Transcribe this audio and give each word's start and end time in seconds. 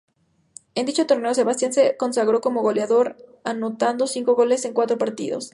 En 0.73 0.87
dicho 0.87 1.05
torneo, 1.05 1.35
Sebastián 1.35 1.73
se 1.73 1.95
consagró 1.95 2.41
como 2.41 2.63
goleador, 2.63 3.17
anotando 3.43 4.07
cinco 4.07 4.33
goles 4.33 4.65
en 4.65 4.73
cuatro 4.73 4.97
partidos. 4.97 5.49